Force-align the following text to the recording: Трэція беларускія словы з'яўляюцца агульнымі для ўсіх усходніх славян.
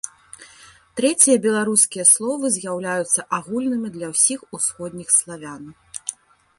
Трэція 0.99 1.35
беларускія 1.45 2.05
словы 2.13 2.45
з'яўляюцца 2.57 3.27
агульнымі 3.41 3.87
для 3.99 4.07
ўсіх 4.15 4.39
усходніх 4.61 5.09
славян. 5.21 5.63